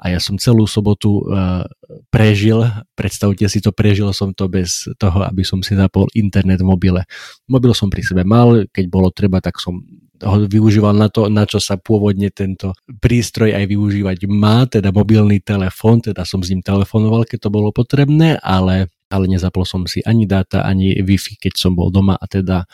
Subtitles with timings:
[0.00, 1.68] a ja som celú sobotu uh,
[2.08, 2.64] prežil,
[2.96, 7.04] predstavte si to, prežil som to bez toho, aby som si zapol internet v mobile.
[7.44, 9.76] Mobil som pri sebe mal, keď bolo treba, tak som
[10.20, 15.40] ho využíval na to, na čo sa pôvodne tento prístroj aj využívať má, teda mobilný
[15.40, 20.00] telefón, teda som s ním telefonoval, keď to bolo potrebné, ale, ale nezapol som si
[20.04, 22.64] ani dáta, ani Wi-Fi, keď som bol doma a teda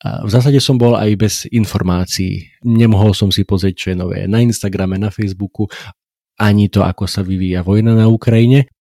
[0.00, 2.48] v zásade som bol aj bez informácií.
[2.64, 5.68] Nemohol som si pozrieť, čo je nové na Instagrame, na Facebooku,
[6.40, 8.72] ani to, ako sa vyvíja vojna na Ukrajine.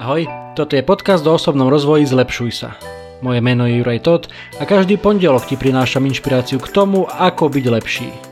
[0.00, 0.24] Ahoj,
[0.56, 2.74] toto je podcast o osobnom rozvoji Zlepšuj sa.
[3.22, 4.26] Moje meno je Juraj Todd
[4.58, 8.31] a každý pondelok ti prinášam inšpiráciu k tomu, ako byť lepší.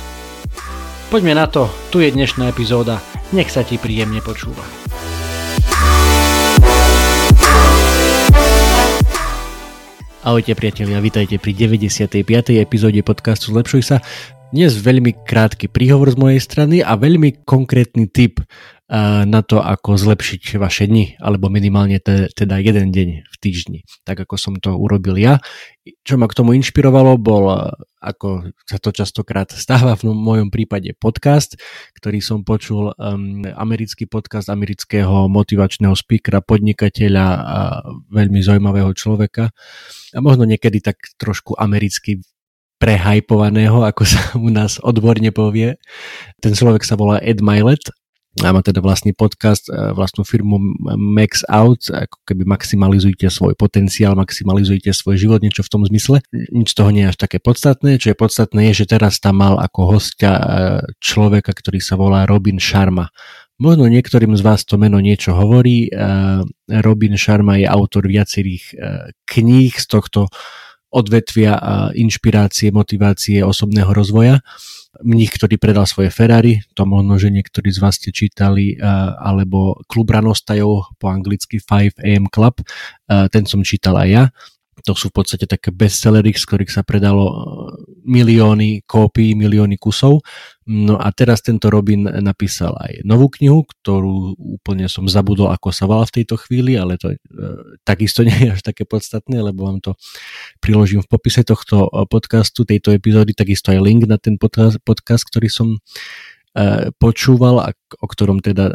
[1.11, 3.03] Poďme na to, tu je dnešná epizóda.
[3.35, 4.63] Nech sa ti príjemne počúva.
[10.23, 12.15] Ahojte priatelia, vítajte pri 95.
[12.63, 13.99] epizóde podcastu Zlepšuj sa.
[14.55, 18.39] Dnes veľmi krátky príhovor z mojej strany a veľmi konkrétny tip
[19.23, 24.27] na to, ako zlepšiť vaše dni, alebo minimálne te, teda jeden deň v týždni, tak
[24.27, 25.39] ako som to urobil ja.
[26.03, 27.71] Čo ma k tomu inšpirovalo, bol,
[28.03, 31.55] ako sa to častokrát stáva v mojom prípade, podcast,
[31.95, 37.59] ktorý som počul, um, americký podcast amerického motivačného speakera, podnikateľa a
[38.11, 39.55] veľmi zaujímavého človeka.
[40.11, 42.19] A možno niekedy tak trošku americky
[42.81, 45.79] prehajpovaného, ako sa u nás odborne povie.
[46.43, 48.00] Ten človek sa volá Ed Milet
[48.39, 50.55] a má teda vlastný podcast, e, vlastnú firmu
[50.95, 56.23] Max Out, ako keby maximalizujte svoj potenciál, maximalizujte svoj život, niečo v tom zmysle.
[56.31, 57.99] Nič z toho nie je až také podstatné.
[57.99, 60.43] Čo je podstatné je, že teraz tam mal ako hostia e,
[61.03, 63.11] človeka, ktorý sa volá Robin Sharma.
[63.59, 65.91] Možno niektorým z vás to meno niečo hovorí.
[65.91, 65.99] E,
[66.79, 68.79] Robin Sharma je autor viacerých
[69.27, 70.31] kníh z tohto
[70.87, 71.59] odvetvia
[71.95, 74.39] inšpirácie, motivácie, osobného rozvoja
[75.01, 78.77] mních, ktorý predal svoje Ferrari, to možno, že niektorí z vás ste čítali,
[79.17, 82.61] alebo Klub ranostajov, po anglicky 5 AM Club,
[83.05, 84.23] ten som čítal aj ja.
[84.85, 87.35] To sú v podstate také bestsellery, z ktorých sa predalo e,
[88.05, 90.25] milióny kópií, milióny kusov.
[90.71, 95.89] No a teraz tento Robin napísal aj novú knihu, ktorú úplne som zabudol, ako sa
[95.89, 97.17] volá v tejto chvíli, ale to e,
[97.81, 99.97] takisto nie je až také podstatné, lebo vám to
[100.61, 105.25] priložím v popise tohto e, podcastu, tejto epizódy, takisto aj link na ten podcast, podcast
[105.27, 105.67] ktorý som
[106.99, 108.73] počúval a o ktorom teda uh,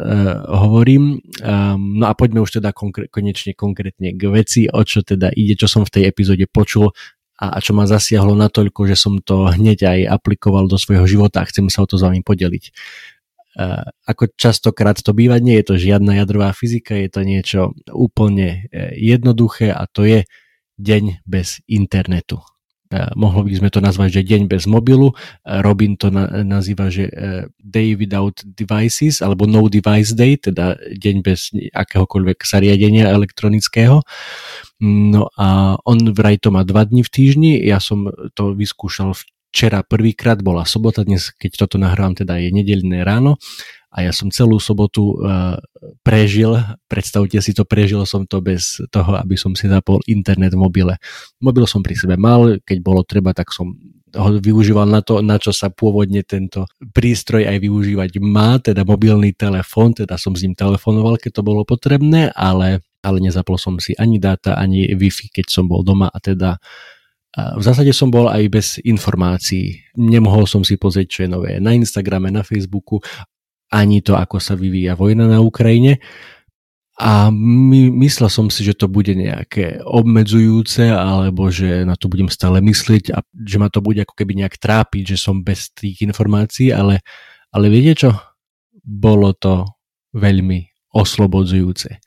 [0.65, 1.21] hovorím.
[1.45, 5.53] Um, no a poďme už teda konkr- konečne konkrétne k veci, o čo teda ide,
[5.53, 6.89] čo som v tej epizóde počul
[7.37, 11.45] a, a čo ma zasiahlo natoľko, že som to hneď aj aplikoval do svojho života
[11.45, 12.73] a chcem sa o to s vami podeliť.
[14.09, 19.69] Ako častokrát to býva, nie je to žiadna jadrová fyzika, je to niečo úplne jednoduché
[19.73, 20.25] a to je
[20.77, 22.41] deň bez internetu.
[22.87, 25.11] Eh, mohlo by sme to nazvať, že deň bez mobilu.
[25.11, 30.79] Eh, Robin to na, nazýva, že eh, day without devices, alebo no device day, teda
[30.95, 33.99] deň bez akéhokoľvek zariadenia elektronického.
[34.79, 39.11] No a on vraj to má dva dní v týždni, ja som to vyskúšal
[39.51, 43.39] včera prvýkrát, bola sobota, dnes keď toto nahrávam, teda je nedelné ráno
[43.97, 45.57] a ja som celú sobotu uh,
[46.05, 46.53] prežil,
[46.85, 50.93] predstavte si to, prežil som to bez toho, aby som si zapol internet v mobile.
[51.41, 53.73] Mobil som pri sebe mal, keď bolo treba, tak som
[54.13, 59.33] ho využíval na to, na čo sa pôvodne tento prístroj aj využívať má, teda mobilný
[59.35, 63.97] telefón, teda som s ním telefonoval, keď to bolo potrebné, ale, ale nezapol som si
[63.97, 66.61] ani dáta, ani Wi-Fi, keď som bol doma a teda
[67.37, 69.93] v zásade som bol aj bez informácií.
[69.93, 72.97] Nemohol som si pozrieť, čo je nové na Instagrame, na Facebooku
[73.67, 75.99] ani to, ako sa vyvíja vojna na Ukrajine.
[76.97, 82.25] A my, myslel som si, že to bude nejaké obmedzujúce, alebo že na to budem
[82.25, 86.01] stále myslieť a že ma to bude ako keby nejak trápiť, že som bez tých
[86.01, 87.05] informácií, ale,
[87.53, 88.17] ale viete čo?
[88.81, 89.77] Bolo to
[90.17, 92.01] veľmi oslobodzujúce.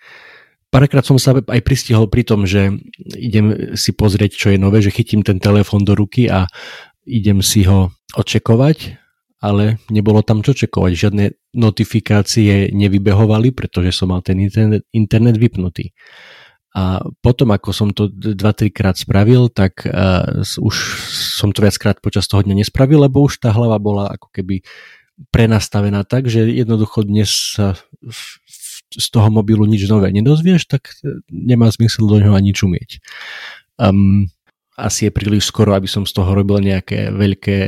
[0.70, 2.70] Párkrát som sa aj pristihol pri tom, že
[3.18, 6.46] idem si pozrieť, čo je nové, že chytím ten telefón do ruky a
[7.02, 9.00] idem si ho očekovať
[9.40, 10.92] ale nebolo tam čo čekovať.
[10.92, 11.24] Žiadne
[11.56, 15.96] notifikácie nevybehovali, pretože som mal ten internet, vypnutý.
[16.70, 20.76] A potom, ako som to 2-3 krát spravil, tak uh, už
[21.40, 24.62] som to viackrát počas toho dňa nespravil, lebo už tá hlava bola ako keby
[25.34, 27.74] prenastavená tak, že jednoducho dnes sa
[28.90, 30.94] z toho mobilu nič nové nedozvieš, tak
[31.30, 32.98] nemá zmysel do neho ani čumieť.
[33.78, 34.28] Um,
[34.80, 37.58] asi je príliš skoro, aby som z toho robil nejaké veľké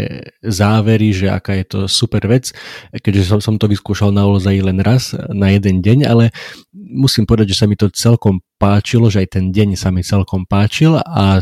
[0.41, 2.57] závery, že aká je to super vec,
[2.97, 6.33] keďže som, som to vyskúšal naozaj len raz na jeden deň, ale
[6.73, 10.49] musím povedať, že sa mi to celkom páčilo, že aj ten deň sa mi celkom
[10.49, 11.37] páčil a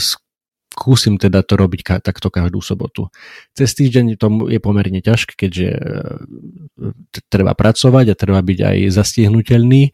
[0.71, 3.11] skúsim teda to robiť ka- takto každú sobotu.
[3.53, 5.81] Cez týždeň to je pomerne ťažké, keďže e,
[7.27, 9.93] treba pracovať a treba byť aj zastihnutelný e,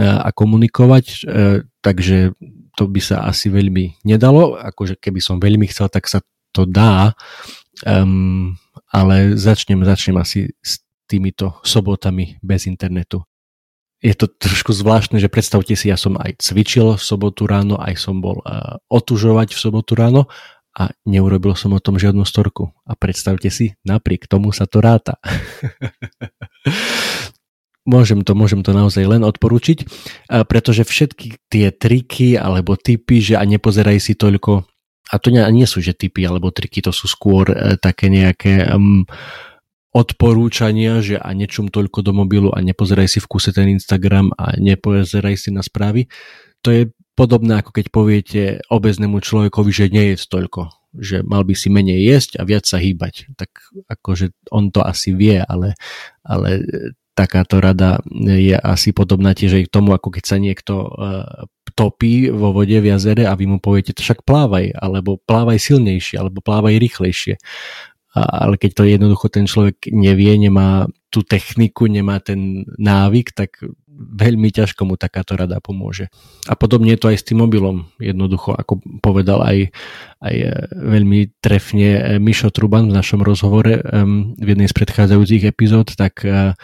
[0.00, 1.16] a komunikovať, e,
[1.80, 2.36] takže
[2.76, 6.20] to by sa asi veľmi nedalo, akože keby som veľmi chcel, tak sa
[6.52, 7.14] to dá,
[7.86, 8.58] um,
[8.90, 13.22] ale začnem, začnem asi s týmito sobotami bez internetu
[14.00, 18.00] je to trošku zvláštne, že predstavte si, ja som aj cvičil v sobotu ráno, aj
[18.00, 20.24] som bol uh, otužovať v sobotu ráno
[20.72, 22.72] a neurobil som o tom žiadnu storku.
[22.88, 25.20] A predstavte si, napriek tomu sa to ráta.
[27.92, 33.36] môžem to, môžem to naozaj len odporučiť, uh, pretože všetky tie triky alebo typy, že
[33.36, 34.64] a nepozeraj si toľko,
[35.12, 38.64] a to nie, nie sú že typy alebo triky, to sú skôr uh, také nejaké
[38.64, 39.04] um,
[39.90, 44.54] odporúčania, že a nečum toľko do mobilu a nepozeraj si v kuse ten Instagram a
[44.54, 46.06] nepozeraj si na správy.
[46.62, 46.82] To je
[47.18, 52.06] podobné ako keď poviete obeznému človekovi, že nie je toľko, že mal by si menej
[52.06, 53.34] jesť a viac sa hýbať.
[53.34, 53.50] Tak
[53.90, 55.74] akože on to asi vie, ale,
[56.22, 56.62] ale
[57.18, 61.44] takáto rada je asi podobná tiež aj k tomu, ako keď sa niekto uh,
[61.74, 66.40] topí vo vode v jazere a vy mu poviete, však plávaj, alebo plávaj silnejšie, alebo
[66.40, 67.36] plávaj rýchlejšie
[68.14, 73.62] ale keď to jednoducho ten človek nevie, nemá tú techniku, nemá ten návyk, tak
[74.00, 76.08] veľmi ťažko mu takáto rada pomôže.
[76.48, 77.90] A podobne je to aj s tým mobilom.
[78.00, 79.58] Jednoducho, ako povedal aj,
[80.24, 83.76] aj e, veľmi trefne e, Mišo Truban v našom rozhovore
[84.40, 86.56] v jednej z predchádzajúcich epizód, tak e,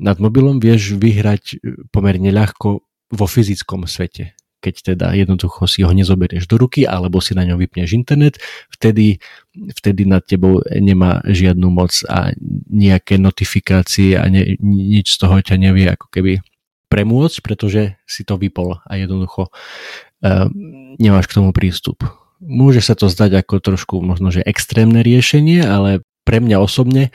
[0.00, 1.60] nad mobilom vieš vyhrať
[1.92, 2.68] pomerne ľahko
[3.12, 7.58] vo fyzickom svete keď teda jednoducho si ho nezoberieš do ruky alebo si na ňom
[7.58, 8.42] vypneš internet,
[8.74, 9.22] vtedy,
[9.54, 12.34] vtedy nad tebou nemá žiadnu moc a
[12.70, 16.42] nejaké notifikácie a ne, nič z toho ťa nevie ako keby
[16.88, 20.48] premôcť, pretože si to vypol a jednoducho uh,
[20.96, 22.02] nemáš k tomu prístup.
[22.38, 27.10] Môže sa to zdať ako trošku možno, že extrémne riešenie, ale pre mňa osobne e,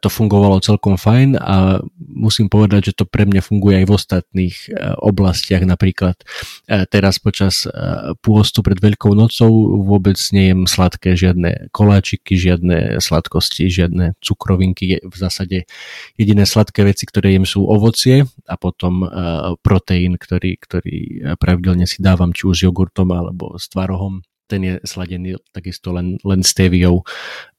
[0.00, 4.56] to fungovalo celkom fajn a musím povedať, že to pre mňa funguje aj v ostatných
[4.56, 5.68] e, oblastiach.
[5.68, 6.16] Napríklad
[6.64, 7.68] e, teraz počas
[8.24, 9.52] pôstu pred Veľkou nocou
[9.84, 15.04] vôbec nejem sladké, žiadne koláčiky, žiadne sladkosti, žiadne cukrovinky.
[15.04, 15.68] V zásade
[16.16, 19.04] jediné sladké veci, ktoré jem sú ovocie a potom
[19.60, 20.96] proteín, ktorý, ktorý
[21.36, 26.20] pravidelne si dávam či už s jogurtom alebo s tvarohom ten je sladený takisto len,
[26.24, 27.02] len steviou,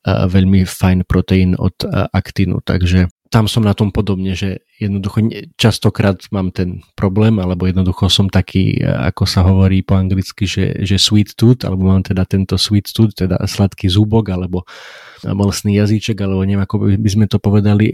[0.05, 1.73] veľmi fajn proteín od
[2.13, 5.27] aktinu, takže tam som na tom podobne, že jednoducho
[5.59, 10.95] častokrát mám ten problém, alebo jednoducho som taký, ako sa hovorí po anglicky, že, že
[10.95, 14.63] sweet tooth, alebo mám teda tento sweet tooth, teda sladký zúbok, alebo
[15.25, 17.91] mlsný jazyček, alebo neviem, ako by sme to povedali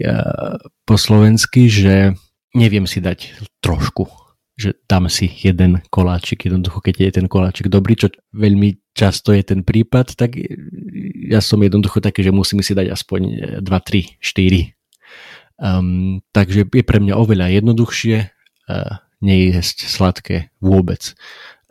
[0.86, 2.14] po slovensky, že
[2.54, 4.21] neviem si dať trošku
[4.52, 9.40] že dám si jeden koláčik, jednoducho keď je ten koláčik dobrý, čo veľmi často je
[9.40, 10.36] ten prípad, tak
[11.28, 13.20] ja som jednoducho taký, že musím si dať aspoň
[13.60, 14.76] 2, 3, 4.
[15.62, 18.92] Um, takže je pre mňa oveľa jednoduchšie uh,
[19.24, 21.16] nejesť sladké vôbec.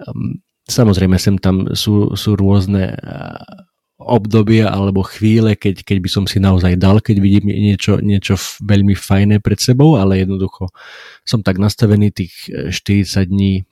[0.01, 3.70] Um, samozrejme sem tam sú, sú rôzne uh,
[4.01, 8.97] obdobia alebo chvíle, keď, keď by som si naozaj dal, keď vidím niečo, niečo veľmi
[8.97, 10.73] fajné pred sebou, ale jednoducho
[11.23, 13.63] som tak nastavený, tých 40 e, dní e,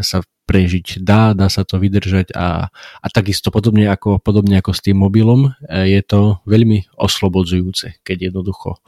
[0.00, 4.80] sa prežiť dá, dá sa to vydržať a, a takisto podobne ako, podobne ako s
[4.80, 8.80] tým mobilom e, je to veľmi oslobodzujúce, keď jednoducho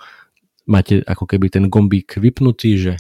[0.65, 2.93] máte ako keby ten gombík vypnutý, že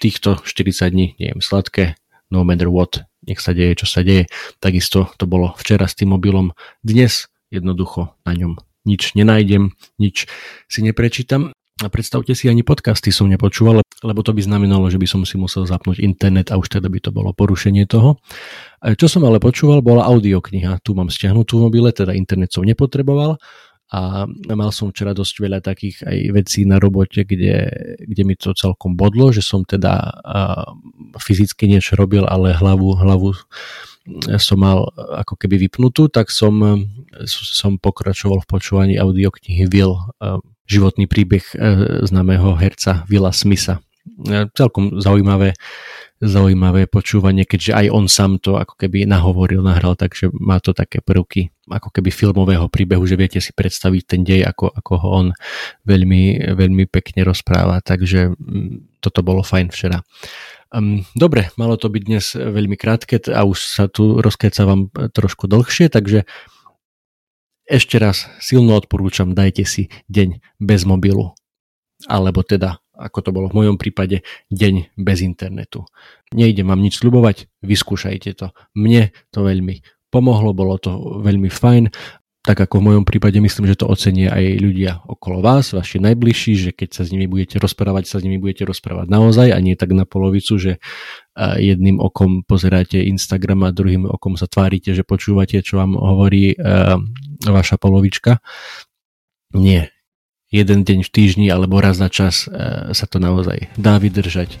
[0.00, 1.96] týchto 40 dní nejem sladké,
[2.28, 4.26] no matter what, nech sa deje, čo sa deje.
[4.58, 6.50] Takisto to bolo včera s tým mobilom.
[6.82, 9.70] Dnes jednoducho na ňom nič nenájdem,
[10.02, 10.26] nič
[10.66, 11.54] si neprečítam.
[11.80, 15.40] A predstavte si, ani podcasty som nepočúval, lebo to by znamenalo, že by som si
[15.40, 18.20] musel zapnúť internet a už teda by to bolo porušenie toho.
[18.84, 20.84] Čo som ale počúval, bola audiokniha.
[20.84, 23.40] Tu mám stiahnutú mobile, teda internet som nepotreboval
[23.90, 24.22] a
[24.54, 27.66] mal som včera dosť veľa takých aj vecí na robote, kde,
[28.06, 30.22] kde mi to celkom bodlo, že som teda
[31.18, 33.34] fyzicky niečo robil, ale hlavu, hlavu
[34.38, 36.86] som mal ako keby vypnutú, tak som,
[37.26, 39.98] som pokračoval v počúvaní audioknihy Will,
[40.70, 41.42] životný príbeh
[42.06, 43.82] známeho herca Willa Smitha.
[44.54, 45.58] Celkom zaujímavé
[46.20, 51.00] zaujímavé počúvanie, keďže aj on sám to ako keby nahovoril, nahral, takže má to také
[51.00, 55.26] prvky ako keby filmového príbehu, že viete si predstaviť ten dej, ako, ako ho on
[55.86, 60.02] veľmi, veľmi pekne rozpráva, takže mm, toto bolo fajn včera.
[60.70, 65.90] Um, dobre, malo to byť dnes veľmi krátke a už sa tu rozkecávam trošku dlhšie,
[65.90, 66.26] takže
[67.70, 71.38] ešte raz silno odporúčam, dajte si deň bez mobilu.
[72.10, 75.86] Alebo teda, ako to bolo v mojom prípade, deň bez internetu.
[76.34, 78.46] Nejde vám nič slubovať, vyskúšajte to.
[78.74, 81.88] Mne to veľmi pomohlo, bolo to veľmi fajn
[82.40, 86.52] tak ako v mojom prípade myslím, že to ocenia aj ľudia okolo vás, vaši najbližší,
[86.56, 89.76] že keď sa s nimi budete rozprávať, sa s nimi budete rozprávať naozaj a nie
[89.76, 90.72] tak na polovicu, že
[91.36, 96.56] jedným okom pozeráte Instagram a druhým okom sa tvárite, že počúvate, čo vám hovorí
[97.44, 98.40] vaša polovička.
[99.52, 99.92] Nie.
[100.48, 102.48] Jeden deň v týždni alebo raz za čas
[102.96, 104.56] sa to naozaj dá vydržať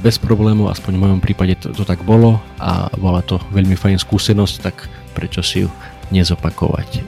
[0.00, 4.00] bez problému, aspoň v mojom prípade to, to tak bolo a bola to veľmi fajn
[4.00, 5.68] skúsenosť, tak prečo si ju
[6.12, 7.04] nezopakovať.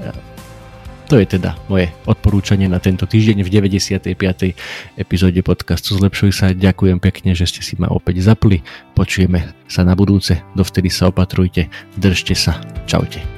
[1.09, 4.13] To je teda moje odporúčanie na tento týždeň v 95.
[5.01, 6.53] epizóde podcastu Zlepšuj sa.
[6.53, 8.61] Ďakujem pekne, že ste si ma opäť zapli.
[8.93, 10.45] Počujeme sa na budúce.
[10.53, 12.61] Dovtedy sa opatrujte, držte sa.
[12.85, 13.38] Čaute.